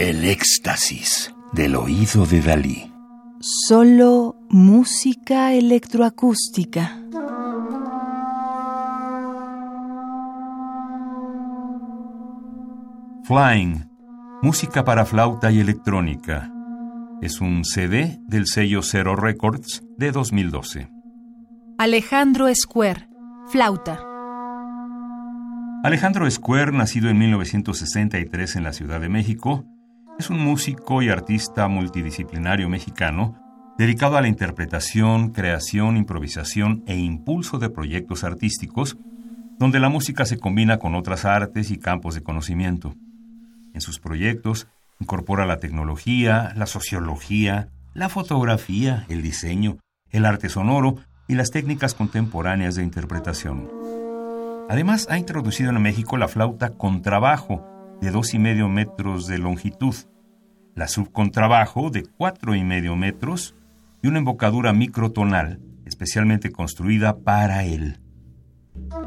El 0.00 0.24
éxtasis 0.26 1.34
del 1.52 1.74
oído 1.74 2.24
de 2.24 2.40
Dalí. 2.40 2.92
Solo 3.40 4.36
música 4.48 5.52
electroacústica. 5.54 6.96
Flying, 13.24 13.88
música 14.40 14.84
para 14.84 15.04
flauta 15.04 15.50
y 15.50 15.58
electrónica. 15.58 16.48
Es 17.20 17.40
un 17.40 17.64
CD 17.64 18.20
del 18.28 18.46
sello 18.46 18.82
Zero 18.82 19.16
Records 19.16 19.82
de 19.96 20.12
2012. 20.12 20.92
Alejandro 21.76 22.46
Square, 22.54 23.08
flauta. 23.48 23.98
Alejandro 25.82 26.30
Square, 26.30 26.70
nacido 26.70 27.10
en 27.10 27.18
1963 27.18 28.54
en 28.54 28.62
la 28.62 28.72
Ciudad 28.72 29.00
de 29.00 29.08
México, 29.08 29.64
es 30.18 30.30
un 30.30 30.40
músico 30.40 31.00
y 31.00 31.08
artista 31.08 31.68
multidisciplinario 31.68 32.68
mexicano 32.68 33.36
dedicado 33.78 34.16
a 34.16 34.20
la 34.20 34.28
interpretación, 34.28 35.30
creación, 35.30 35.96
improvisación 35.96 36.82
e 36.86 36.96
impulso 36.96 37.58
de 37.58 37.70
proyectos 37.70 38.24
artísticos 38.24 38.98
donde 39.58 39.78
la 39.78 39.88
música 39.88 40.24
se 40.24 40.38
combina 40.38 40.78
con 40.78 40.96
otras 40.96 41.24
artes 41.24 41.70
y 41.70 41.78
campos 41.78 42.16
de 42.16 42.22
conocimiento. 42.22 42.94
En 43.74 43.80
sus 43.80 44.00
proyectos 44.00 44.66
incorpora 44.98 45.46
la 45.46 45.58
tecnología, 45.58 46.52
la 46.56 46.66
sociología, 46.66 47.68
la 47.94 48.08
fotografía, 48.08 49.06
el 49.08 49.22
diseño, 49.22 49.78
el 50.10 50.24
arte 50.24 50.48
sonoro 50.48 50.96
y 51.28 51.34
las 51.34 51.50
técnicas 51.50 51.94
contemporáneas 51.94 52.74
de 52.74 52.82
interpretación. 52.82 53.70
Además, 54.68 55.06
ha 55.10 55.18
introducido 55.18 55.70
en 55.70 55.80
México 55.80 56.16
la 56.16 56.28
flauta 56.28 56.70
contrabajo, 56.70 57.77
de 58.00 58.10
dos 58.10 58.34
y 58.34 58.38
medio 58.38 58.68
metros 58.68 59.26
de 59.26 59.38
longitud, 59.38 59.94
la 60.74 60.88
subcontrabajo 60.88 61.90
de 61.90 62.04
cuatro 62.04 62.54
y 62.54 62.62
medio 62.62 62.96
metros 62.96 63.54
y 64.02 64.08
una 64.08 64.18
embocadura 64.18 64.72
microtonal 64.72 65.60
especialmente 65.88 66.52
construida 66.52 67.18
para 67.18 67.64
él. 67.64 67.98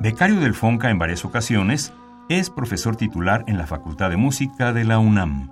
Becario 0.00 0.40
del 0.40 0.54
FONCA 0.54 0.90
en 0.90 0.98
varias 0.98 1.24
ocasiones, 1.24 1.92
es 2.28 2.50
profesor 2.50 2.96
titular 2.96 3.44
en 3.46 3.58
la 3.58 3.66
Facultad 3.66 4.10
de 4.10 4.16
Música 4.16 4.72
de 4.72 4.84
la 4.84 4.98
UNAM. 4.98 5.50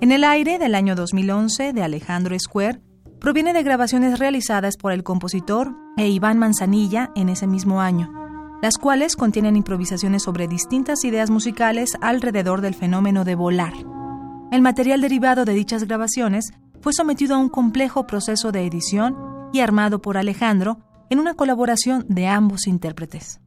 En 0.00 0.12
el 0.12 0.24
aire 0.24 0.58
del 0.58 0.74
año 0.74 0.94
2011 0.94 1.72
de 1.72 1.82
Alejandro 1.82 2.38
Square 2.38 2.80
proviene 3.20 3.52
de 3.52 3.62
grabaciones 3.62 4.18
realizadas 4.18 4.76
por 4.76 4.92
el 4.92 5.02
compositor 5.02 5.74
e 5.96 6.08
Iván 6.08 6.38
Manzanilla 6.38 7.10
en 7.16 7.28
ese 7.28 7.46
mismo 7.46 7.80
año 7.80 8.25
las 8.62 8.78
cuales 8.78 9.16
contienen 9.16 9.56
improvisaciones 9.56 10.22
sobre 10.22 10.48
distintas 10.48 11.04
ideas 11.04 11.30
musicales 11.30 11.96
alrededor 12.00 12.60
del 12.60 12.74
fenómeno 12.74 13.24
de 13.24 13.34
volar. 13.34 13.74
El 14.50 14.62
material 14.62 15.00
derivado 15.00 15.44
de 15.44 15.54
dichas 15.54 15.84
grabaciones 15.84 16.52
fue 16.80 16.92
sometido 16.92 17.34
a 17.34 17.38
un 17.38 17.48
complejo 17.48 18.06
proceso 18.06 18.52
de 18.52 18.64
edición 18.66 19.16
y 19.52 19.60
armado 19.60 20.00
por 20.00 20.16
Alejandro 20.16 20.78
en 21.10 21.18
una 21.18 21.34
colaboración 21.34 22.04
de 22.08 22.26
ambos 22.26 22.66
intérpretes. 22.66 23.40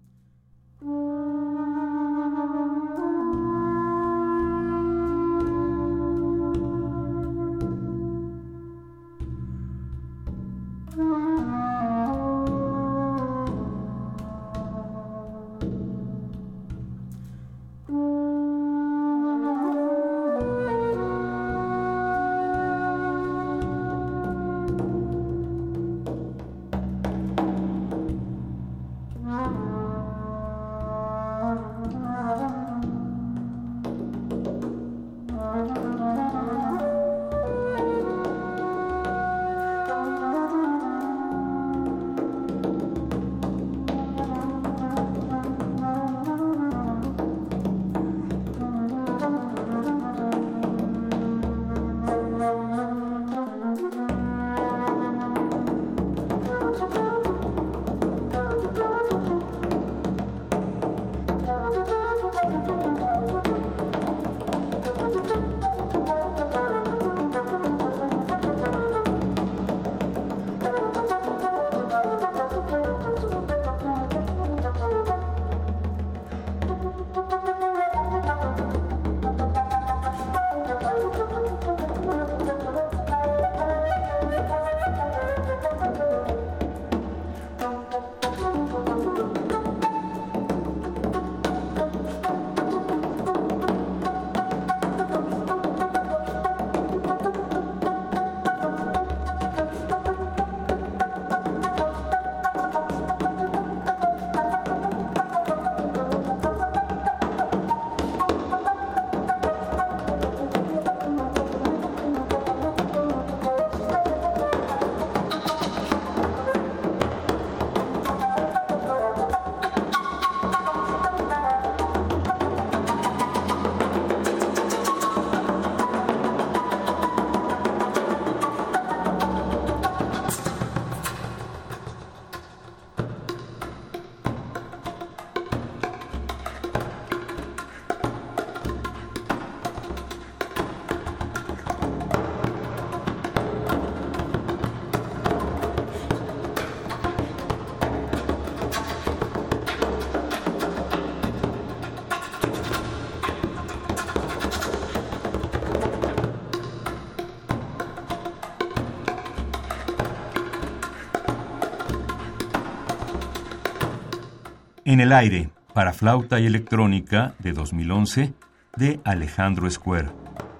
En 164.89 164.99
el 165.01 165.11
aire, 165.11 165.51
para 165.75 165.93
flauta 165.93 166.39
y 166.39 166.47
electrónica 166.47 167.35
de 167.37 167.53
2011, 167.53 168.33
de 168.75 168.99
Alejandro 169.03 169.69
Square, 169.69 170.09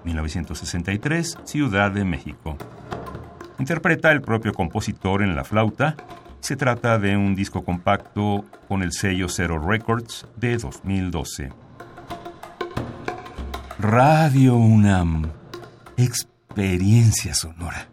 1963, 0.04 1.38
Ciudad 1.42 1.90
de 1.90 2.04
México. 2.04 2.56
Interpreta 3.58 4.12
el 4.12 4.20
propio 4.20 4.52
compositor 4.52 5.24
en 5.24 5.34
la 5.34 5.42
flauta. 5.42 5.96
Se 6.38 6.54
trata 6.54 7.00
de 7.00 7.16
un 7.16 7.34
disco 7.34 7.64
compacto 7.64 8.44
con 8.68 8.84
el 8.84 8.92
sello 8.92 9.28
Zero 9.28 9.58
Records 9.58 10.28
de 10.36 10.58
2012. 10.58 11.48
Radio 13.80 14.54
UNAM. 14.54 15.28
Experiencia 15.96 17.34
sonora. 17.34 17.88